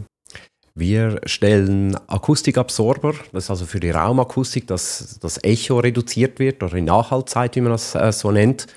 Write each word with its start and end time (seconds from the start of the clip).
Wir 0.76 1.20
stellen 1.26 1.98
Akustikabsorber, 2.08 3.16
das 3.34 3.46
ist 3.46 3.50
also 3.50 3.66
für 3.66 3.80
die 3.80 3.90
Raumakustik, 3.90 4.68
dass 4.68 5.18
das 5.20 5.44
Echo 5.44 5.80
reduziert 5.80 6.38
wird 6.38 6.62
oder 6.62 6.76
in 6.76 6.86
Nachhaltzeit, 6.86 7.56
wie 7.56 7.62
man 7.62 7.72
das 7.72 7.96
äh, 7.96 8.12
so 8.12 8.32
nennt. 8.32 8.68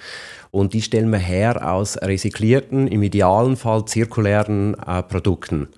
Und 0.53 0.73
die 0.73 0.81
stellen 0.81 1.11
wir 1.11 1.19
her 1.19 1.71
aus 1.71 1.99
recycelten, 2.01 2.89
im 2.89 3.03
idealen 3.03 3.59
Fall 3.59 3.85
zirkulären 3.85 4.73
äh, 4.87 5.03
Produkten. 5.03 5.69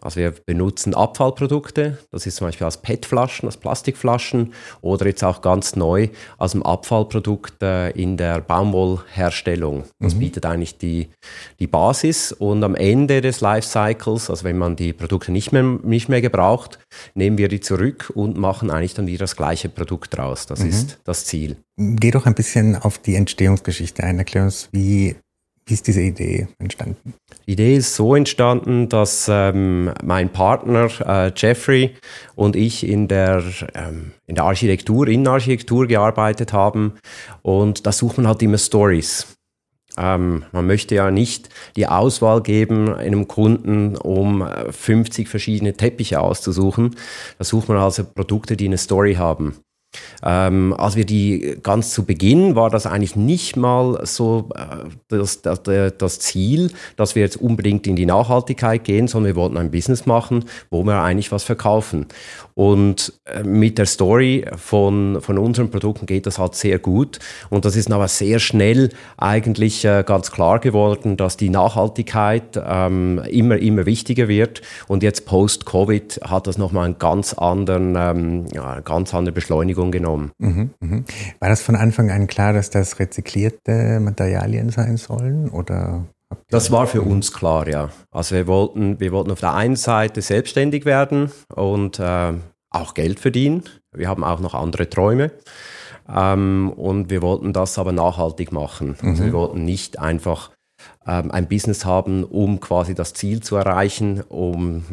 Also 0.00 0.20
wir 0.20 0.32
benutzen 0.46 0.94
Abfallprodukte, 0.94 1.98
das 2.10 2.26
ist 2.26 2.36
zum 2.36 2.48
Beispiel 2.48 2.66
aus 2.66 2.78
PET-Flaschen, 2.78 3.48
aus 3.48 3.56
Plastikflaschen 3.56 4.52
oder 4.80 5.06
jetzt 5.06 5.22
auch 5.22 5.40
ganz 5.40 5.76
neu 5.76 6.08
aus 6.38 6.52
dem 6.52 6.62
Abfallprodukt 6.62 7.62
äh, 7.62 7.90
in 7.90 8.16
der 8.16 8.40
Baumwollherstellung. 8.40 9.84
Das 10.00 10.14
mhm. 10.14 10.18
bietet 10.18 10.46
eigentlich 10.46 10.78
die, 10.78 11.08
die 11.60 11.66
Basis 11.66 12.32
und 12.32 12.64
am 12.64 12.74
Ende 12.74 13.20
des 13.20 13.40
Lifecycles, 13.40 14.28
also 14.28 14.44
wenn 14.44 14.58
man 14.58 14.76
die 14.76 14.92
Produkte 14.92 15.30
nicht 15.30 15.52
mehr, 15.52 15.62
nicht 15.62 16.08
mehr 16.08 16.20
gebraucht, 16.20 16.78
nehmen 17.14 17.38
wir 17.38 17.48
die 17.48 17.60
zurück 17.60 18.10
und 18.14 18.36
machen 18.36 18.70
eigentlich 18.70 18.94
dann 18.94 19.06
wieder 19.06 19.20
das 19.20 19.36
gleiche 19.36 19.68
Produkt 19.68 20.16
draus. 20.16 20.46
Das 20.46 20.60
mhm. 20.60 20.70
ist 20.70 20.98
das 21.04 21.24
Ziel. 21.24 21.56
Geh 21.76 22.10
doch 22.10 22.26
ein 22.26 22.34
bisschen 22.34 22.76
auf 22.76 22.98
die 22.98 23.14
Entstehungsgeschichte 23.14 24.02
ein. 24.02 24.18
Erklär 24.18 24.44
uns, 24.44 24.68
wie 24.72 25.16
wie 25.66 25.74
ist 25.74 25.86
diese 25.86 26.02
Idee 26.02 26.48
entstanden? 26.58 27.14
Die 27.46 27.52
Idee 27.52 27.76
ist 27.76 27.94
so 27.94 28.14
entstanden, 28.14 28.88
dass 28.88 29.28
ähm, 29.30 29.92
mein 30.02 30.30
Partner 30.30 30.88
äh, 31.06 31.32
Jeffrey 31.36 31.94
und 32.34 32.56
ich 32.56 32.86
in 32.86 33.08
der, 33.08 33.42
ähm, 33.74 34.12
in 34.26 34.34
der 34.34 34.44
Architektur, 34.44 35.08
Innenarchitektur 35.08 35.86
gearbeitet 35.86 36.52
haben 36.52 36.94
und 37.42 37.86
da 37.86 37.92
sucht 37.92 38.18
man 38.18 38.26
halt 38.26 38.42
immer 38.42 38.58
Stories. 38.58 39.36
Ähm, 39.98 40.44
man 40.52 40.66
möchte 40.66 40.94
ja 40.94 41.10
nicht 41.10 41.48
die 41.76 41.86
Auswahl 41.86 42.42
geben 42.42 42.94
einem 42.94 43.28
Kunden, 43.28 43.96
um 43.96 44.46
50 44.70 45.26
äh, 45.26 45.30
verschiedene 45.30 45.74
Teppiche 45.74 46.20
auszusuchen. 46.20 46.96
Da 47.38 47.44
sucht 47.44 47.68
man 47.68 47.76
also 47.78 48.04
Produkte, 48.04 48.56
die 48.56 48.66
eine 48.66 48.78
Story 48.78 49.14
haben. 49.14 49.56
Ähm, 50.22 50.74
als 50.76 50.96
wir 50.96 51.04
die 51.04 51.58
ganz 51.62 51.92
zu 51.92 52.04
Beginn 52.04 52.54
war 52.54 52.70
das 52.70 52.86
eigentlich 52.86 53.16
nicht 53.16 53.56
mal 53.56 54.00
so 54.04 54.48
äh, 54.54 54.88
das, 55.08 55.42
das, 55.42 55.62
das, 55.62 56.18
Ziel, 56.20 56.70
dass 56.96 57.14
wir 57.14 57.22
jetzt 57.22 57.36
unbedingt 57.36 57.86
in 57.86 57.96
die 57.96 58.06
Nachhaltigkeit 58.06 58.84
gehen, 58.84 59.08
sondern 59.08 59.34
wir 59.34 59.40
wollten 59.40 59.56
ein 59.56 59.70
Business 59.70 60.06
machen, 60.06 60.44
wo 60.70 60.84
wir 60.84 61.02
eigentlich 61.02 61.32
was 61.32 61.44
verkaufen. 61.44 62.06
Und 62.54 63.12
äh, 63.24 63.42
mit 63.42 63.78
der 63.78 63.86
Story 63.86 64.44
von, 64.56 65.20
von 65.20 65.38
unseren 65.38 65.70
Produkten 65.70 66.06
geht 66.06 66.26
das 66.26 66.38
halt 66.38 66.54
sehr 66.54 66.78
gut. 66.78 67.18
Und 67.50 67.64
das 67.64 67.76
ist 67.76 67.90
aber 67.90 68.08
sehr 68.08 68.38
schnell 68.38 68.90
eigentlich 69.16 69.84
äh, 69.84 70.04
ganz 70.06 70.30
klar 70.30 70.58
geworden, 70.58 71.16
dass 71.16 71.36
die 71.36 71.50
Nachhaltigkeit 71.50 72.60
ähm, 72.64 73.20
immer, 73.30 73.58
immer 73.58 73.86
wichtiger 73.86 74.28
wird. 74.28 74.62
Und 74.86 75.02
jetzt 75.02 75.26
post-Covid 75.26 76.20
hat 76.24 76.46
das 76.46 76.58
nochmal 76.58 76.86
einen 76.86 76.98
ganz 76.98 77.34
anderen, 77.34 77.96
ähm, 77.96 78.46
ja, 78.52 78.80
ganz 78.80 79.14
andere 79.14 79.32
Beschleunigung 79.32 79.81
Beschäftigung 79.82 79.90
genommen. 79.90 80.32
Mhm, 80.38 80.70
mhm. 80.80 81.04
War 81.40 81.48
das 81.48 81.62
von 81.62 81.76
Anfang 81.76 82.10
an 82.10 82.26
klar, 82.26 82.52
dass 82.52 82.70
das 82.70 82.98
rezyklierte 82.98 84.00
Materialien 84.00 84.70
sein 84.70 84.96
sollen 84.96 85.48
oder? 85.48 86.04
Das 86.48 86.70
war 86.70 86.86
für 86.86 87.02
uns 87.02 87.32
klar, 87.32 87.68
ja. 87.68 87.90
Also 88.10 88.34
wir 88.34 88.46
wollten, 88.46 89.00
wir 89.00 89.12
wollten 89.12 89.30
auf 89.30 89.40
der 89.40 89.54
einen 89.54 89.76
Seite 89.76 90.22
selbstständig 90.22 90.86
werden 90.86 91.30
und 91.54 91.98
äh, 91.98 92.32
auch 92.70 92.94
Geld 92.94 93.20
verdienen. 93.20 93.64
Wir 93.94 94.08
haben 94.08 94.24
auch 94.24 94.40
noch 94.40 94.54
andere 94.54 94.88
Träume. 94.88 95.32
Ähm, 96.08 96.72
und 96.74 97.10
wir 97.10 97.20
wollten 97.20 97.52
das 97.52 97.78
aber 97.78 97.92
nachhaltig 97.92 98.50
machen. 98.50 98.96
Also 99.02 99.22
mhm. 99.22 99.26
wir 99.26 99.32
wollten 99.34 99.64
nicht 99.64 99.98
einfach 99.98 100.50
ein 101.04 101.48
Business 101.48 101.84
haben, 101.84 102.22
um 102.22 102.60
quasi 102.60 102.94
das 102.94 103.12
Ziel 103.12 103.42
zu 103.42 103.56
erreichen, 103.56 104.20
um, 104.28 104.84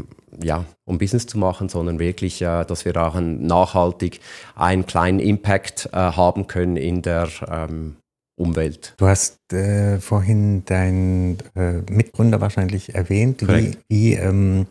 ja, 0.41 0.65
um 0.85 0.97
Business 0.97 1.27
zu 1.27 1.37
machen, 1.37 1.69
sondern 1.69 1.99
wirklich, 1.99 2.41
äh, 2.41 2.65
dass 2.65 2.83
wir 2.83 2.97
auch 2.97 3.13
ein, 3.13 3.45
nachhaltig 3.45 4.19
einen 4.55 4.87
kleinen 4.87 5.19
Impact 5.19 5.89
äh, 5.93 5.97
haben 5.97 6.47
können 6.47 6.77
in 6.77 7.03
der 7.03 7.29
ähm, 7.47 7.97
Umwelt. 8.35 8.95
Du 8.97 9.05
hast 9.05 9.37
äh, 9.53 9.99
vorhin 9.99 10.65
deinen 10.65 11.37
äh, 11.55 11.81
Mitgründer 11.91 12.41
wahrscheinlich 12.41 12.95
erwähnt. 12.95 13.47
Wie, 13.47 13.77
wie 13.89 14.13
ähm, 14.13 14.65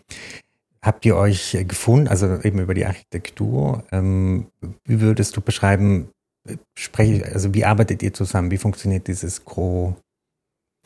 habt 0.82 1.04
ihr 1.06 1.16
euch 1.16 1.56
gefunden, 1.68 2.08
also 2.08 2.40
eben 2.42 2.58
über 2.58 2.74
die 2.74 2.86
Architektur? 2.86 3.84
Ähm, 3.92 4.46
wie 4.86 5.00
würdest 5.00 5.36
du 5.36 5.40
beschreiben, 5.40 6.08
äh, 6.48 6.56
sprech, 6.76 7.24
also 7.32 7.54
wie 7.54 7.64
arbeitet 7.64 8.02
ihr 8.02 8.12
zusammen? 8.12 8.50
Wie 8.50 8.58
funktioniert 8.58 9.06
dieses 9.06 9.44
Co- 9.44 9.94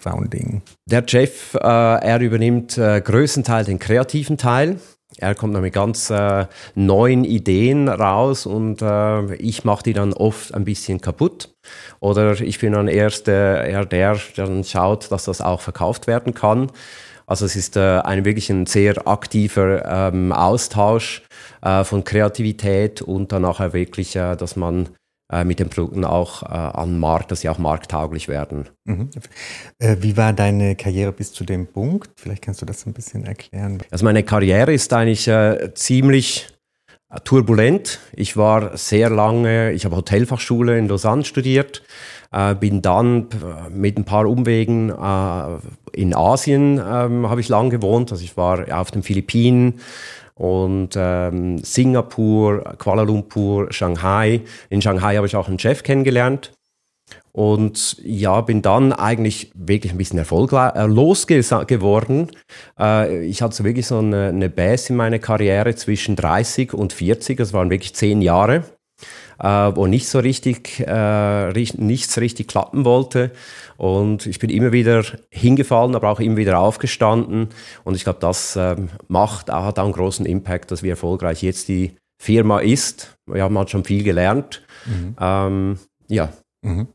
Founding? 0.02 0.62
Der 0.86 1.04
Jeff, 1.06 1.54
äh, 1.54 1.58
er 1.58 2.20
übernimmt 2.20 2.76
äh, 2.76 3.00
größtenteils 3.00 3.66
den 3.66 3.78
kreativen 3.78 4.36
Teil. 4.36 4.78
Er 5.18 5.34
kommt 5.34 5.52
mit 5.60 5.72
ganz 5.74 6.10
äh, 6.10 6.46
neuen 6.74 7.24
Ideen 7.24 7.88
raus 7.88 8.46
und 8.46 8.80
äh, 8.80 9.34
ich 9.36 9.64
mache 9.64 9.82
die 9.82 9.92
dann 9.92 10.12
oft 10.14 10.54
ein 10.54 10.64
bisschen 10.64 11.00
kaputt. 11.00 11.54
Oder 12.00 12.40
ich 12.40 12.58
bin 12.58 12.72
dann 12.72 12.88
erst 12.88 13.28
äh, 13.28 13.70
eher 13.70 13.84
der, 13.84 14.18
der 14.36 14.46
dann 14.46 14.64
schaut, 14.64 15.12
dass 15.12 15.24
das 15.24 15.40
auch 15.40 15.60
verkauft 15.60 16.06
werden 16.06 16.34
kann. 16.34 16.70
Also 17.26 17.44
es 17.44 17.56
ist 17.56 17.76
äh, 17.76 18.00
ein 18.00 18.24
wirklich 18.24 18.50
ein 18.50 18.66
sehr 18.66 19.06
aktiver 19.06 19.84
ähm, 20.12 20.32
Austausch 20.32 21.22
äh, 21.62 21.84
von 21.84 22.04
Kreativität 22.04 23.02
und 23.02 23.32
dann 23.32 23.42
nachher 23.42 23.72
wirklich, 23.72 24.16
äh, 24.16 24.36
dass 24.36 24.56
man 24.56 24.88
äh, 25.32 25.44
mit 25.44 25.58
den 25.58 25.70
Produkten 25.70 26.04
auch 26.04 26.42
äh, 26.42 26.46
an 26.46 26.98
Markt, 26.98 27.30
dass 27.30 27.40
sie 27.40 27.48
auch 27.48 27.58
markttauglich 27.58 28.28
werden. 28.28 28.68
Mhm. 28.84 29.10
Äh, 29.78 29.96
wie 30.00 30.16
war 30.16 30.32
deine 30.32 30.76
Karriere 30.76 31.12
bis 31.12 31.32
zu 31.32 31.44
dem 31.44 31.66
Punkt? 31.66 32.10
Vielleicht 32.20 32.42
kannst 32.42 32.60
du 32.60 32.66
das 32.66 32.86
ein 32.86 32.92
bisschen 32.92 33.24
erklären. 33.24 33.82
Also 33.90 34.04
meine 34.04 34.22
Karriere 34.22 34.72
ist 34.72 34.92
eigentlich 34.92 35.26
äh, 35.26 35.72
ziemlich 35.74 36.48
turbulent. 37.24 38.00
Ich 38.14 38.36
war 38.36 38.76
sehr 38.76 39.10
lange, 39.10 39.72
ich 39.72 39.84
habe 39.84 39.96
Hotelfachschule 39.96 40.78
in 40.78 40.88
Lausanne 40.88 41.24
studiert, 41.24 41.82
äh, 42.32 42.54
bin 42.54 42.82
dann 42.82 43.28
mit 43.70 43.98
ein 43.98 44.04
paar 44.04 44.26
Umwegen 44.26 44.90
in 45.92 46.14
Asien 46.14 46.78
ähm, 46.78 47.28
habe 47.28 47.40
ich 47.40 47.48
lang 47.48 47.70
gewohnt. 47.70 48.12
Also 48.12 48.24
ich 48.24 48.36
war 48.36 48.64
auf 48.80 48.90
den 48.90 49.02
Philippinen, 49.02 49.80
und 50.34 50.94
ähm, 50.96 51.58
Singapur, 51.58 52.74
Kuala 52.78 53.02
Lumpur, 53.02 53.72
Shanghai. 53.72 54.40
In 54.70 54.82
Shanghai 54.82 55.16
habe 55.16 55.26
ich 55.26 55.36
auch 55.36 55.48
einen 55.48 55.58
Chef 55.58 55.82
kennengelernt. 55.82 56.52
Und 57.32 57.96
ja, 58.02 58.40
bin 58.42 58.60
dann 58.60 58.92
eigentlich 58.92 59.50
wirklich 59.54 59.92
ein 59.92 59.98
bisschen 59.98 60.18
erfolglos 60.18 61.24
äh, 61.28 61.64
geworden. 61.64 62.30
Äh, 62.78 63.24
ich 63.24 63.40
hatte 63.40 63.56
so 63.56 63.64
wirklich 63.64 63.86
so 63.86 63.98
eine, 63.98 64.28
eine 64.28 64.50
Base 64.50 64.90
in 64.90 64.96
meiner 64.96 65.18
Karriere 65.18 65.74
zwischen 65.74 66.14
30 66.14 66.74
und 66.74 66.92
40. 66.92 67.38
Das 67.38 67.52
waren 67.52 67.70
wirklich 67.70 67.94
zehn 67.94 68.20
Jahre, 68.20 68.64
äh, 69.38 69.46
wo 69.46 69.86
nicht 69.86 70.08
so 70.08 70.18
richtig, 70.18 70.84
nichts 70.86 72.20
richtig 72.20 72.48
klappen 72.48 72.84
wollte. 72.84 73.30
Und 73.78 74.26
ich 74.26 74.38
bin 74.38 74.50
immer 74.50 74.72
wieder 74.72 75.02
hingefallen, 75.30 75.96
aber 75.96 76.10
auch 76.10 76.20
immer 76.20 76.36
wieder 76.36 76.58
aufgestanden. 76.58 77.48
Und 77.82 77.96
ich 77.96 78.04
glaube, 78.04 78.20
das 78.20 78.56
ähm, 78.56 78.90
macht, 79.08 79.50
hat 79.50 79.78
auch 79.78 79.84
einen 79.84 79.92
großen 79.92 80.26
Impact, 80.26 80.70
dass 80.70 80.82
wie 80.82 80.90
erfolgreich 80.90 81.42
jetzt 81.42 81.68
die 81.68 81.96
Firma 82.22 82.60
ist. 82.60 83.16
Wir 83.26 83.42
haben 83.42 83.58
halt 83.58 83.70
schon 83.70 83.84
viel 83.84 84.04
gelernt. 84.04 84.62
Mhm. 84.86 85.16
Ähm, 85.18 85.78
ja. 86.08 86.32
Mhm. 86.64 86.88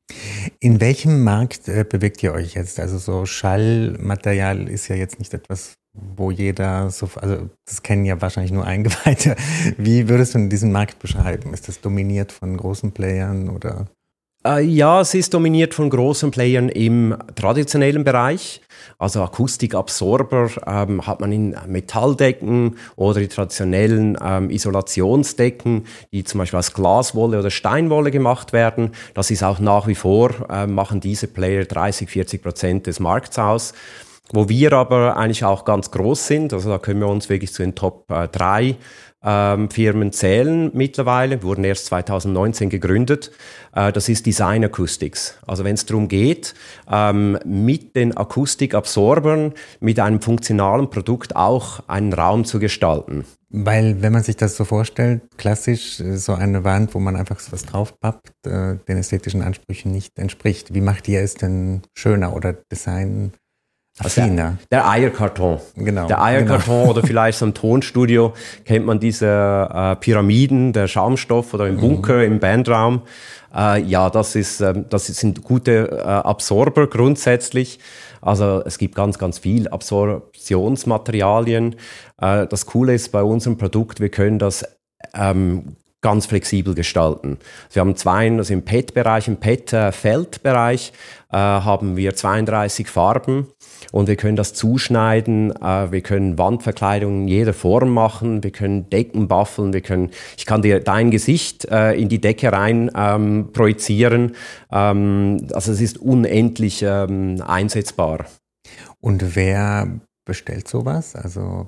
In 0.59 0.79
welchem 0.79 1.23
Markt 1.23 1.67
äh, 1.67 1.83
bewegt 1.83 2.23
ihr 2.23 2.33
euch 2.33 2.53
jetzt? 2.53 2.79
Also 2.79 2.97
so 2.97 3.25
Schallmaterial 3.25 4.69
ist 4.69 4.87
ja 4.87 4.95
jetzt 4.95 5.19
nicht 5.19 5.33
etwas, 5.33 5.75
wo 5.93 6.31
jeder 6.31 6.89
so, 6.89 7.09
also 7.15 7.49
das 7.65 7.83
kennen 7.83 8.05
ja 8.05 8.21
wahrscheinlich 8.21 8.53
nur 8.53 8.65
Eingeweihte. 8.65 9.35
Wie 9.77 10.07
würdest 10.07 10.35
du 10.35 10.47
diesen 10.47 10.71
Markt 10.71 10.99
beschreiben? 10.99 11.53
Ist 11.53 11.67
das 11.67 11.81
dominiert 11.81 12.31
von 12.31 12.55
großen 12.55 12.93
Playern 12.93 13.49
oder? 13.49 13.87
Äh, 14.47 14.61
ja, 14.61 15.01
es 15.01 15.13
ist 15.13 15.33
dominiert 15.33 15.73
von 15.73 15.89
großen 15.89 16.31
Playern 16.31 16.69
im 16.69 17.17
traditionellen 17.35 18.05
Bereich. 18.05 18.61
Also 18.97 19.21
Akustikabsorber 19.21 20.49
ähm, 20.65 21.05
hat 21.05 21.19
man 21.19 21.33
in 21.33 21.55
Metalldecken 21.67 22.77
oder 22.95 23.19
die 23.19 23.27
traditionellen 23.27 24.17
ähm, 24.23 24.49
Isolationsdecken, 24.49 25.85
die 26.13 26.23
zum 26.23 26.37
Beispiel 26.39 26.59
aus 26.59 26.73
Glaswolle 26.73 27.39
oder 27.39 27.51
Steinwolle 27.51 28.09
gemacht 28.09 28.53
werden. 28.53 28.91
Das 29.13 29.31
ist 29.31 29.43
auch 29.43 29.59
nach 29.59 29.85
wie 29.85 29.95
vor, 29.95 30.31
äh, 30.49 30.65
machen 30.65 31.01
diese 31.01 31.27
Player 31.27 31.65
30, 31.65 32.09
40 32.09 32.41
Prozent 32.41 32.87
des 32.87 33.01
Markts 33.01 33.37
aus. 33.37 33.73
Wo 34.33 34.49
wir 34.49 34.73
aber 34.73 35.15
eigentlich 35.15 35.45
auch 35.45 35.63
ganz 35.63 35.91
groß 35.91 36.27
sind, 36.27 36.53
also 36.53 36.69
da 36.69 36.79
können 36.79 36.99
wir 36.99 37.07
uns 37.07 37.29
wirklich 37.29 37.53
zu 37.53 37.63
den 37.63 37.75
Top 37.75 38.11
äh, 38.11 38.27
3 38.27 38.75
ähm, 39.23 39.69
Firmen 39.69 40.11
zählen 40.11 40.69
mittlerweile, 40.73 41.41
wurden 41.43 41.63
erst 41.63 41.87
2019 41.87 42.69
gegründet. 42.69 43.31
Äh, 43.73 43.91
das 43.91 44.09
ist 44.09 44.25
Design 44.25 44.63
Acoustics. 44.63 45.37
Also 45.47 45.63
wenn 45.63 45.75
es 45.75 45.85
darum 45.85 46.07
geht, 46.07 46.53
ähm, 46.91 47.39
mit 47.45 47.95
den 47.95 48.15
Akustikabsorbern, 48.15 49.53
mit 49.79 49.99
einem 49.99 50.21
funktionalen 50.21 50.89
Produkt 50.89 51.35
auch 51.35 51.81
einen 51.87 52.13
Raum 52.13 52.45
zu 52.45 52.59
gestalten. 52.59 53.25
Weil, 53.49 54.01
wenn 54.01 54.11
man 54.11 54.23
sich 54.23 54.35
das 54.35 54.57
so 54.57 54.65
vorstellt, 54.65 55.21
klassisch 55.37 55.99
äh, 55.99 56.17
so 56.17 56.33
eine 56.33 56.63
Wand, 56.63 56.93
wo 56.93 56.99
man 56.99 57.15
einfach 57.15 57.39
so 57.39 57.51
was 57.53 57.63
draufpappt, 57.63 58.45
äh, 58.45 58.75
den 58.87 58.97
ästhetischen 58.97 59.41
Ansprüchen 59.41 59.91
nicht 59.91 60.19
entspricht. 60.19 60.73
Wie 60.73 60.81
macht 60.81 61.07
ihr 61.07 61.21
es 61.21 61.35
denn 61.35 61.81
schöner 61.95 62.35
oder 62.35 62.53
Design 62.53 63.31
also 63.99 64.21
der, 64.21 64.57
der, 64.71 64.87
Eierkarton. 64.87 65.59
Genau. 65.75 66.07
Der 66.07 66.21
Eierkarton 66.21 66.81
genau. 66.81 66.91
oder 66.91 67.01
vielleicht 67.01 67.39
so 67.39 67.45
im 67.45 67.53
Tonstudio 67.53 68.33
kennt 68.65 68.85
man 68.85 68.99
diese 68.99 69.27
äh, 69.27 69.95
Pyramiden, 69.95 70.71
der 70.71 70.87
Schaumstoff 70.87 71.53
oder 71.53 71.67
im 71.67 71.77
Bunker, 71.77 72.17
mhm. 72.17 72.33
im 72.33 72.39
Bandraum. 72.39 73.01
Äh, 73.55 73.81
ja, 73.81 74.09
das, 74.09 74.35
ist, 74.35 74.61
äh, 74.61 74.83
das 74.87 75.07
sind 75.07 75.43
gute 75.43 75.89
äh, 75.91 76.03
Absorber 76.03 76.87
grundsätzlich. 76.87 77.79
Also 78.21 78.61
es 78.65 78.77
gibt 78.77 78.95
ganz, 78.95 79.17
ganz 79.17 79.39
viel 79.39 79.67
Absorptionsmaterialien. 79.67 81.75
Äh, 82.21 82.45
das 82.47 82.67
Coole 82.67 82.93
ist 82.93 83.11
bei 83.11 83.23
unserem 83.23 83.57
Produkt, 83.57 83.99
wir 83.99 84.09
können 84.09 84.37
das 84.37 84.63
ähm, 85.15 85.75
ganz 86.07 86.25
flexibel 86.25 86.73
gestalten. 86.73 87.37
Wir 87.73 87.81
haben 87.81 87.97
zwei, 87.97 88.31
also 88.31 88.53
im 88.53 88.63
PET-Bereich, 88.63 89.27
im 89.27 89.35
PET-Feldbereich 89.35 90.93
äh, 91.33 91.35
haben 91.35 91.97
wir 91.97 92.15
32 92.15 92.87
Farben 92.87 93.47
und 93.91 94.07
wir 94.07 94.15
können 94.15 94.37
das 94.37 94.53
zuschneiden, 94.53 95.51
äh, 95.61 95.91
wir 95.91 95.99
können 95.99 96.37
Wandverkleidungen 96.37 97.23
in 97.23 97.27
jeder 97.27 97.53
Form 97.53 97.89
machen, 97.89 98.41
wir 98.41 98.51
können 98.51 98.89
Decken 98.89 99.27
buffeln, 99.27 99.73
wir 99.73 99.81
können, 99.81 100.11
ich 100.37 100.45
kann 100.45 100.61
dir 100.61 100.79
dein 100.79 101.11
Gesicht 101.11 101.65
äh, 101.65 101.91
in 101.95 102.07
die 102.07 102.21
Decke 102.21 102.53
rein 102.53 102.89
ähm, 102.95 103.49
projizieren. 103.51 104.33
Ähm, 104.71 105.45
also 105.51 105.73
es 105.73 105.81
ist 105.81 105.97
unendlich 105.97 106.83
ähm, 106.83 107.43
einsetzbar. 107.45 108.27
Und 109.01 109.35
wer 109.35 109.89
bestellt 110.25 110.69
sowas? 110.69 111.17
Also 111.17 111.67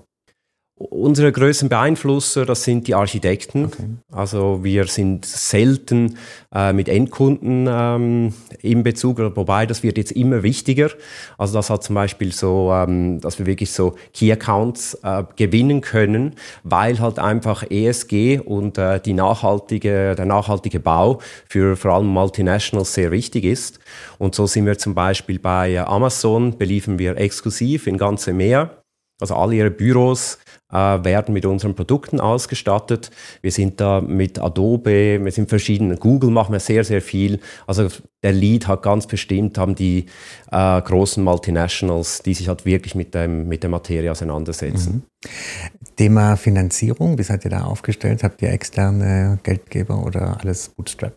Unsere 0.82 1.34
größten 1.34 1.68
Beeinflusser, 1.68 2.46
das 2.46 2.64
sind 2.64 2.88
die 2.88 2.96
Architekten. 2.96 3.66
Okay. 3.66 3.84
Also 4.14 4.64
wir 4.64 4.86
sind 4.86 5.26
selten 5.26 6.18
äh, 6.56 6.72
mit 6.72 6.88
Endkunden 6.88 7.68
ähm, 7.70 8.34
in 8.62 8.84
Bezug, 8.84 9.20
wobei 9.20 9.66
das 9.66 9.84
wird 9.84 9.98
jetzt 9.98 10.14
immer 10.14 10.42
wichtiger. 10.42 10.90
Also 11.38 11.56
das 11.56 11.70
hat 11.70 11.84
zum 11.84 11.96
Beispiel 11.96 12.32
so, 12.32 12.72
ähm, 12.74 13.20
dass 13.20 13.40
wir 13.40 13.46
wirklich 13.46 13.74
so 13.74 13.96
Key 14.14 14.32
Accounts 14.32 14.94
äh, 15.04 15.26
gewinnen 15.36 15.82
können, 15.82 16.36
weil 16.64 16.98
halt 17.02 17.20
einfach 17.20 17.70
ESG 17.70 18.40
und 18.40 18.78
äh, 18.78 19.02
die 19.02 19.14
nachhaltige, 19.14 20.16
der 20.16 20.26
nachhaltige 20.26 20.80
Bau 20.80 21.20
für 21.50 21.76
vor 21.76 21.92
allem 21.92 22.08
Multinationals 22.08 22.94
sehr 22.94 23.12
wichtig 23.12 23.44
ist. 23.44 23.80
Und 24.18 24.34
so 24.34 24.48
sind 24.48 24.66
wir 24.66 24.78
zum 24.78 24.96
Beispiel 24.96 25.40
bei 25.40 25.86
Amazon, 25.86 26.58
beliefern 26.58 27.00
wir 27.00 27.18
exklusiv 27.18 27.86
in 27.86 27.98
ganze 27.98 28.32
Meer. 28.32 28.80
Also 29.20 29.36
alle 29.36 29.56
ihre 29.56 29.72
Büros 29.72 30.38
werden 30.72 31.34
mit 31.34 31.46
unseren 31.46 31.76
Produkten 31.76 32.20
ausgestattet. 32.20 33.10
Wir 33.42 33.52
sind 33.52 33.82
da 33.82 34.02
mit 34.02 34.40
Adobe, 34.40 35.20
wir 35.24 35.32
sind 35.32 35.50
verschiedene, 35.50 35.96
Google 35.96 36.30
machen 36.30 36.54
wir 36.54 36.60
sehr, 36.60 36.84
sehr 36.84 37.02
viel. 37.02 37.40
Also 37.66 37.88
der 38.22 38.34
Lead 38.34 38.68
hat 38.68 38.84
ganz 38.84 39.08
bestimmt, 39.08 39.58
haben 39.58 39.76
die 39.76 40.06
äh, 40.52 40.82
großen 40.82 41.24
Multinationals, 41.24 42.22
die 42.22 42.34
sich 42.34 42.50
halt 42.50 42.66
wirklich 42.66 42.94
mit, 42.94 43.16
dem, 43.16 43.48
mit 43.48 43.64
der 43.64 43.70
Materie 43.70 44.12
auseinandersetzen. 44.12 45.04
Mhm. 45.24 45.90
Thema 45.96 46.36
Finanzierung, 46.36 47.18
wie 47.18 47.24
seid 47.24 47.46
ihr 47.46 47.52
da 47.52 47.64
aufgestellt? 47.64 48.24
Habt 48.24 48.42
ihr 48.42 48.52
externe 48.52 49.40
Geldgeber 49.44 50.06
oder 50.06 50.40
alles 50.40 50.70
Bootstrap? 50.70 51.14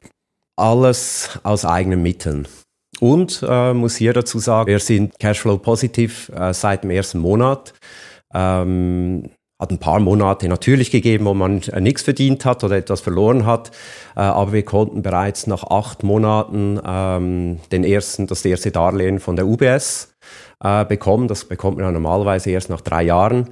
Alles 0.57 1.39
aus 1.43 1.65
eigenen 1.65 2.03
Mitteln. 2.03 2.47
Und 3.01 3.45
äh, 3.49 3.75
muss 3.75 3.97
hier 3.97 4.13
dazu 4.13 4.39
sagen, 4.39 4.69
wir 4.69 4.79
sind 4.79 5.19
Cashflow 5.19 5.59
positiv 5.59 6.31
äh, 6.35 6.55
seit 6.55 6.85
dem 6.85 6.91
ersten 6.91 7.19
Monat. 7.19 7.75
Ähm, 8.33 9.31
hat 9.63 9.71
ein 9.71 9.79
paar 9.79 10.01
Monate 10.01 10.49
natürlich 10.49 10.91
gegeben, 10.91 11.25
wo 11.25 11.35
man 11.35 11.63
äh, 11.63 11.81
nichts 11.81 12.03
verdient 12.03 12.45
hat 12.45 12.65
oder 12.65 12.77
etwas 12.77 13.01
verloren 13.01 13.47
hat. 13.47 13.71
Äh, 14.17 14.21
aber 14.21 14.53
wir 14.53 14.65
konnten 14.65 15.03
bereits 15.03 15.47
nach 15.47 15.63
acht 15.63 16.03
Monaten 16.03 16.81
ähm, 16.85 17.61
den 17.71 17.85
ersten, 17.85 18.27
das 18.27 18.45
erste 18.45 18.73
Darlehen 18.73 19.21
von 19.21 19.37
der 19.37 19.47
UBS 19.47 20.15
äh, 20.63 20.85
bekommen. 20.85 21.29
Das 21.29 21.45
bekommt 21.45 21.77
man 21.77 21.87
ja 21.87 21.93
normalerweise 21.93 22.51
erst 22.51 22.71
nach 22.71 22.81
drei 22.81 23.05
Jahren. 23.05 23.51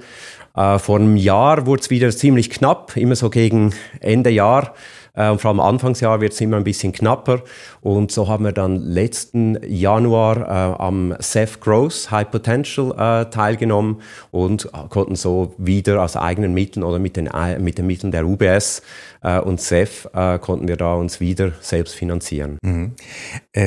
Äh, 0.55 0.79
vor 0.79 0.99
einem 0.99 1.15
Jahr 1.15 1.65
wurde 1.65 1.81
es 1.81 1.89
wieder 1.89 2.11
ziemlich 2.11 2.49
knapp, 2.49 2.97
immer 2.97 3.15
so 3.15 3.29
gegen 3.29 3.73
Ende 4.01 4.29
Jahr. 4.31 4.73
Äh, 5.13 5.29
und 5.29 5.41
vor 5.41 5.49
allem 5.49 5.59
Anfangsjahr 5.59 6.21
wird 6.21 6.33
es 6.33 6.41
immer 6.41 6.57
ein 6.57 6.63
bisschen 6.63 6.91
knapper. 6.91 7.41
Und 7.81 8.11
so 8.11 8.27
haben 8.27 8.45
wir 8.45 8.51
dann 8.51 8.77
letzten 8.77 9.57
Januar 9.67 10.37
äh, 10.37 10.81
am 10.81 11.15
Ceph 11.19 11.59
Growth 11.59 12.11
High 12.11 12.29
Potential 12.29 12.91
äh, 12.91 13.29
teilgenommen 13.29 14.01
und 14.31 14.71
konnten 14.89 15.15
so 15.15 15.53
wieder 15.57 16.01
aus 16.01 16.15
eigenen 16.15 16.53
Mitteln 16.53 16.83
oder 16.83 16.99
mit 16.99 17.17
den, 17.17 17.27
äh, 17.27 17.59
mit 17.59 17.77
den 17.77 17.87
Mitteln 17.87 18.11
der 18.11 18.25
UBS 18.25 18.81
äh, 19.21 19.39
und 19.39 19.59
äh, 19.71 20.39
konnten 20.39 20.67
wir 20.67 20.77
da 20.77 20.95
uns 20.95 21.19
wieder 21.19 21.51
selbst 21.61 21.95
finanzieren. 21.95 22.57
Mhm. 22.63 22.93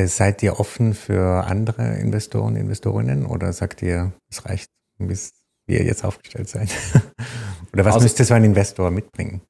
seid 0.07 0.43
ihr 0.43 0.61
offen 0.61 0.95
für 0.95 1.45
andere 1.47 1.97
Investoren, 1.97 2.57
Investorinnen 2.57 3.27
oder 3.27 3.53
sagt 3.53 3.83
ihr, 3.83 4.13
es 4.31 4.45
reicht, 4.45 4.71
bis 4.99 5.33
wir 5.67 5.83
jetzt 5.83 6.05
aufgestellt 6.05 6.49
seid? 6.49 6.69
oder 7.73 7.85
was 7.85 7.95
also, 7.95 8.05
müsste 8.05 8.25
so 8.25 8.35
ein 8.35 8.45
Investor 8.45 8.91
mitbringen? 8.91 9.43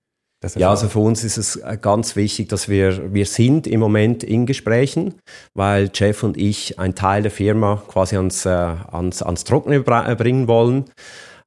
Ja, 0.56 0.70
also 0.70 0.88
für 0.88 0.99
uns 0.99 1.25
ist 1.25 1.37
es 1.37 1.56
äh, 1.56 1.79
ganz 1.81 2.17
wichtig, 2.17 2.49
dass 2.49 2.69
wir, 2.69 3.12
wir 3.12 3.26
sind 3.26 3.67
im 3.67 3.81
Moment 3.81 4.23
in 4.25 4.46
Gesprächen, 4.46 5.14
weil 5.55 5.91
Jeff 5.94 6.23
und 6.23 6.37
ich 6.37 6.79
einen 6.79 6.94
Teil 6.94 7.23
der 7.23 7.31
Firma 7.31 7.82
quasi 7.88 8.17
ans, 8.17 8.46
äh, 8.46 8.50
ans, 8.50 9.23
ans 9.23 9.44
Trockene 9.44 9.76
äh, 9.76 10.14
bringen 10.17 10.49
wollen 10.49 10.85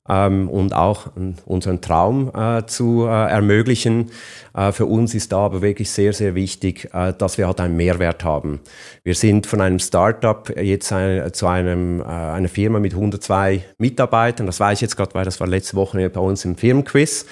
ähm, 0.09 0.49
und 0.49 0.73
auch 0.73 1.07
unseren 1.45 1.81
Traum 1.81 2.31
äh, 2.35 2.65
zu 2.65 3.05
äh, 3.05 3.09
ermöglichen. 3.09 4.11
Äh, 4.55 4.71
für 4.71 4.85
uns 4.85 5.13
ist 5.13 5.31
da 5.31 5.39
aber 5.39 5.61
wirklich 5.61 5.91
sehr, 5.91 6.13
sehr 6.13 6.35
wichtig, 6.35 6.89
dass 7.17 7.37
wir 7.37 7.47
halt 7.47 7.59
einen 7.59 7.75
Mehrwert 7.75 8.23
haben. 8.23 8.59
Wir 9.03 9.15
sind 9.15 9.47
von 9.47 9.61
einem 9.61 9.79
Startup 9.79 10.49
jetzt 10.57 10.91
ein, 10.91 11.33
zu 11.33 11.47
einem, 11.47 12.01
einer 12.01 12.49
Firma 12.49 12.79
mit 12.79 12.93
102 12.93 13.63
Mitarbeitern. 13.77 14.45
Das 14.45 14.59
weiß 14.59 14.77
ich 14.77 14.81
jetzt 14.81 14.97
gerade, 14.97 15.13
weil 15.13 15.25
das 15.25 15.39
war 15.39 15.47
letzte 15.47 15.75
Woche 15.75 16.09
bei 16.09 16.19
uns 16.19 16.45
im 16.45 16.55
Firmenquiz. 16.55 17.25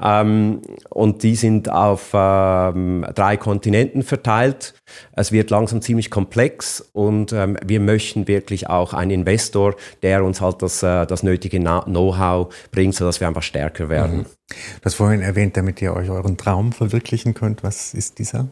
Ähm, 0.00 0.62
und 0.90 1.22
die 1.22 1.36
sind 1.36 1.70
auf 1.70 2.10
ähm, 2.12 3.06
drei 3.14 3.36
Kontinenten 3.36 4.02
verteilt. 4.02 4.74
Es 5.12 5.32
wird 5.32 5.50
langsam 5.50 5.80
ziemlich 5.82 6.10
komplex 6.10 6.80
und 6.92 7.32
ähm, 7.32 7.56
wir 7.64 7.80
möchten 7.80 8.28
wirklich 8.28 8.68
auch 8.68 8.92
einen 8.92 9.10
Investor, 9.10 9.74
der 10.02 10.24
uns 10.24 10.40
halt 10.40 10.62
das, 10.62 10.82
äh, 10.82 11.06
das 11.06 11.22
nötige 11.22 11.58
Know-how 11.58 12.54
bringt, 12.70 12.94
sodass 12.94 13.20
wir 13.20 13.28
einfach 13.28 13.42
stärker 13.42 13.88
werden. 13.88 14.18
Mhm. 14.18 14.26
Du 14.52 14.84
hast 14.84 14.94
vorhin 14.94 15.22
erwähnt, 15.22 15.56
damit 15.56 15.82
ihr 15.82 15.94
euch 15.94 16.10
euren 16.10 16.36
Traum 16.36 16.72
verwirklichen 16.72 17.34
könnt. 17.34 17.62
Was 17.62 17.94
ist 17.94 18.18
dieser? 18.18 18.48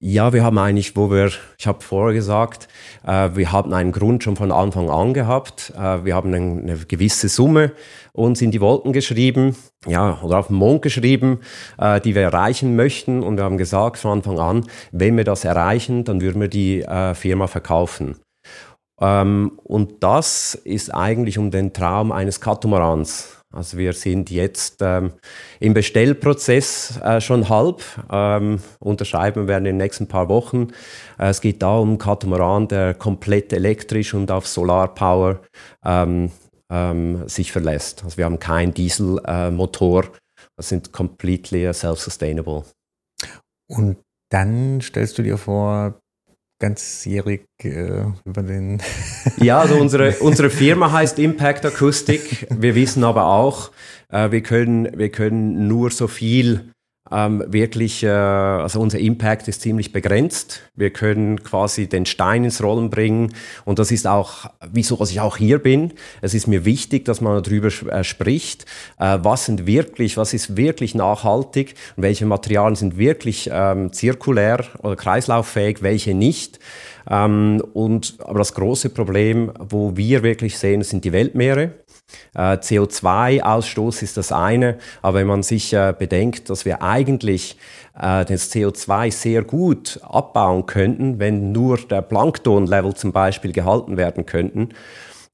Ja, 0.00 0.32
wir 0.32 0.44
haben 0.44 0.58
eigentlich, 0.58 0.94
wo 0.94 1.10
wir, 1.10 1.32
ich 1.58 1.66
habe 1.66 1.82
vorher 1.82 2.14
gesagt, 2.14 2.68
äh, 3.04 3.30
wir 3.34 3.50
haben 3.50 3.74
einen 3.74 3.90
Grund 3.90 4.22
schon 4.22 4.36
von 4.36 4.52
Anfang 4.52 4.90
an 4.90 5.12
gehabt. 5.12 5.72
Äh, 5.76 6.04
wir 6.04 6.14
haben 6.14 6.32
eine, 6.32 6.62
eine, 6.62 6.78
gewisse 6.86 7.28
Summe 7.28 7.72
uns 8.12 8.40
in 8.40 8.52
die 8.52 8.60
Wolken 8.60 8.92
geschrieben, 8.92 9.56
ja, 9.86 10.20
oder 10.22 10.38
auf 10.38 10.48
den 10.48 10.56
Mond 10.56 10.82
geschrieben, 10.82 11.40
äh, 11.78 12.00
die 12.00 12.14
wir 12.14 12.22
erreichen 12.22 12.76
möchten. 12.76 13.24
Und 13.24 13.38
wir 13.38 13.44
haben 13.44 13.58
gesagt 13.58 13.98
von 13.98 14.18
Anfang 14.18 14.38
an, 14.38 14.66
wenn 14.92 15.16
wir 15.16 15.24
das 15.24 15.44
erreichen, 15.44 16.04
dann 16.04 16.20
würden 16.20 16.40
wir 16.40 16.48
die 16.48 16.82
äh, 16.82 17.14
Firma 17.14 17.48
verkaufen. 17.48 18.16
Ähm, 19.00 19.58
und 19.64 20.04
das 20.04 20.54
ist 20.54 20.94
eigentlich 20.94 21.38
um 21.38 21.50
den 21.50 21.72
Traum 21.72 22.12
eines 22.12 22.40
Katamarans. 22.40 23.37
Also 23.50 23.78
wir 23.78 23.94
sind 23.94 24.30
jetzt 24.30 24.78
ähm, 24.82 25.12
im 25.58 25.72
Bestellprozess 25.72 27.00
äh, 27.02 27.20
schon 27.20 27.48
halb. 27.48 27.82
Ähm, 28.10 28.60
unterschreiben 28.78 29.48
werden 29.48 29.64
in 29.64 29.76
den 29.76 29.76
nächsten 29.78 30.06
paar 30.06 30.28
Wochen. 30.28 30.68
Äh, 31.18 31.28
es 31.30 31.40
geht 31.40 31.62
da 31.62 31.78
um 31.78 31.96
Katamaran, 31.96 32.68
der 32.68 32.94
komplett 32.94 33.52
elektrisch 33.52 34.12
und 34.12 34.30
auf 34.30 34.46
Solarpower 34.46 35.40
ähm, 35.84 36.30
ähm, 36.70 37.26
sich 37.26 37.50
verlässt. 37.50 38.04
Also 38.04 38.18
wir 38.18 38.26
haben 38.26 38.38
keinen 38.38 38.74
Dieselmotor. 38.74 40.04
Äh, 40.04 40.08
das 40.56 40.68
sind 40.68 40.92
completely 40.92 41.72
self-sustainable. 41.72 42.64
Und 43.66 43.96
dann 44.30 44.80
stellst 44.82 45.16
du 45.16 45.22
dir 45.22 45.38
vor, 45.38 45.98
ganzjährig 46.58 47.46
äh, 47.62 48.04
über 48.24 48.42
den. 48.42 48.82
ja, 49.38 49.60
also 49.60 49.76
unsere, 49.76 50.16
unsere 50.20 50.50
Firma 50.50 50.92
heißt 50.92 51.18
Impact 51.18 51.64
Akustik. 51.66 52.46
Wir 52.50 52.74
wissen 52.74 53.04
aber 53.04 53.26
auch, 53.26 53.70
äh, 54.10 54.30
wir, 54.30 54.42
können, 54.42 54.98
wir 54.98 55.10
können 55.10 55.68
nur 55.68 55.90
so 55.90 56.08
viel 56.08 56.72
ähm, 57.12 57.44
wirklich, 57.46 58.02
äh, 58.02 58.08
also 58.08 58.80
unser 58.80 58.98
Impact 58.98 59.48
ist 59.48 59.62
ziemlich 59.62 59.92
begrenzt. 59.92 60.62
Wir 60.76 60.90
können 60.90 61.42
quasi 61.42 61.88
den 61.88 62.06
Stein 62.06 62.44
ins 62.44 62.62
Rollen 62.62 62.90
bringen 62.90 63.34
und 63.64 63.78
das 63.78 63.90
ist 63.90 64.06
auch, 64.06 64.50
wieso 64.72 64.96
dass 64.96 65.10
ich 65.10 65.20
auch 65.20 65.36
hier 65.36 65.58
bin. 65.58 65.92
Es 66.20 66.34
ist 66.34 66.46
mir 66.46 66.64
wichtig, 66.64 67.04
dass 67.04 67.20
man 67.20 67.42
darüber 67.42 67.68
äh, 67.68 68.04
spricht, 68.04 68.64
äh, 68.98 69.18
was 69.22 69.46
sind 69.46 69.66
wirklich, 69.66 70.16
was 70.16 70.34
ist 70.34 70.56
wirklich 70.56 70.94
nachhaltig 70.94 71.74
und 71.96 72.02
welche 72.02 72.26
Materialien 72.26 72.76
sind 72.76 72.98
wirklich 72.98 73.50
ähm, 73.52 73.92
zirkulär 73.92 74.64
oder 74.82 74.96
kreislauffähig, 74.96 75.82
welche 75.82 76.14
nicht. 76.14 76.58
Ähm, 77.10 77.62
und, 77.72 78.16
aber 78.24 78.38
das 78.38 78.54
große 78.54 78.90
Problem, 78.90 79.52
wo 79.58 79.96
wir 79.96 80.22
wirklich 80.22 80.58
sehen, 80.58 80.82
sind 80.82 81.04
die 81.04 81.12
Weltmeere. 81.12 81.72
Äh, 82.34 82.56
CO2-Ausstoß 82.56 84.02
ist 84.02 84.16
das 84.16 84.32
eine, 84.32 84.78
aber 85.02 85.18
wenn 85.18 85.26
man 85.26 85.42
sich 85.42 85.72
äh, 85.72 85.94
bedenkt, 85.98 86.48
dass 86.48 86.64
wir 86.64 86.82
eigentlich 86.82 87.58
äh, 87.94 88.24
das 88.24 88.50
CO2 88.52 89.12
sehr 89.12 89.42
gut 89.42 90.00
abbauen 90.02 90.64
könnten, 90.66 91.18
wenn 91.18 91.52
nur 91.52 91.76
der 91.76 92.02
Planktonlevel 92.02 92.94
zum 92.94 93.12
Beispiel 93.12 93.52
gehalten 93.52 93.96
werden 93.96 94.24
könnten, 94.24 94.70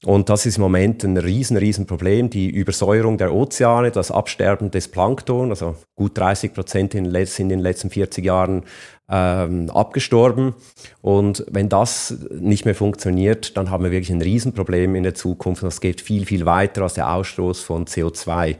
und 0.05 0.29
das 0.29 0.45
ist 0.45 0.57
im 0.57 0.61
Moment 0.61 1.03
ein 1.03 1.17
riesen, 1.17 1.57
riesen 1.57 1.87
Problem. 1.87 2.29
Die 2.29 2.47
Übersäuerung 2.47 3.17
der 3.17 3.33
Ozeane, 3.33 3.89
das 3.89 4.11
Absterben 4.11 4.69
des 4.69 4.87
Plankton, 4.87 5.49
also 5.49 5.75
gut 5.95 6.15
30 6.15 6.53
Prozent 6.53 6.93
sind 6.93 7.39
in 7.39 7.49
den 7.49 7.59
letzten 7.59 7.89
40 7.89 8.23
Jahren 8.23 8.65
ähm, 9.09 9.71
abgestorben. 9.71 10.53
Und 11.01 11.43
wenn 11.49 11.69
das 11.69 12.19
nicht 12.31 12.65
mehr 12.65 12.75
funktioniert, 12.75 13.57
dann 13.57 13.71
haben 13.71 13.83
wir 13.83 13.89
wirklich 13.89 14.11
ein 14.11 14.21
Riesenproblem 14.21 14.93
in 14.93 15.03
der 15.03 15.15
Zukunft. 15.15 15.63
Und 15.63 15.69
das 15.69 15.81
geht 15.81 16.01
viel, 16.01 16.27
viel 16.27 16.45
weiter 16.45 16.83
als 16.83 16.93
der 16.93 17.11
Ausstoß 17.11 17.61
von 17.61 17.85
CO2. 17.85 18.57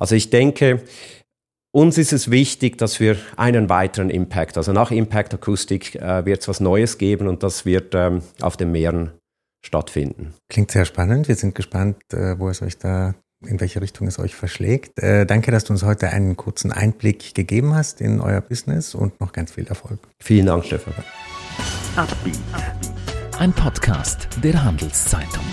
Also 0.00 0.16
ich 0.16 0.30
denke, 0.30 0.82
uns 1.70 1.98
ist 1.98 2.12
es 2.12 2.32
wichtig, 2.32 2.78
dass 2.78 2.98
wir 2.98 3.16
einen 3.36 3.68
weiteren 3.68 4.10
Impact, 4.10 4.56
also 4.56 4.72
nach 4.72 4.90
Impact 4.90 5.34
Akustik 5.34 5.94
äh, 5.94 6.26
wird 6.26 6.40
es 6.40 6.48
was 6.48 6.58
Neues 6.58 6.98
geben 6.98 7.28
und 7.28 7.44
das 7.44 7.64
wird 7.64 7.94
ähm, 7.94 8.22
auf 8.40 8.56
den 8.56 8.72
Meeren 8.72 9.12
stattfinden. 9.64 10.34
Klingt 10.48 10.70
sehr 10.70 10.84
spannend. 10.84 11.28
Wir 11.28 11.36
sind 11.36 11.54
gespannt, 11.54 11.96
äh, 12.12 12.38
wo 12.38 12.48
es 12.48 12.62
euch 12.62 12.78
da, 12.78 13.14
in 13.46 13.60
welche 13.60 13.80
Richtung 13.80 14.06
es 14.06 14.18
euch 14.18 14.34
verschlägt. 14.34 14.98
Äh, 14.98 15.26
danke, 15.26 15.50
dass 15.50 15.64
du 15.64 15.72
uns 15.72 15.82
heute 15.82 16.10
einen 16.10 16.36
kurzen 16.36 16.72
Einblick 16.72 17.34
gegeben 17.34 17.74
hast 17.74 18.00
in 18.00 18.20
euer 18.20 18.40
Business 18.40 18.94
und 18.94 19.20
noch 19.20 19.32
ganz 19.32 19.52
viel 19.52 19.66
Erfolg. 19.66 20.00
Vielen 20.18 20.46
Dank, 20.46 20.64
Stefan. 20.64 20.94
Ein 23.38 23.52
Podcast 23.52 24.28
der 24.42 24.62
Handelszeitung. 24.62 25.44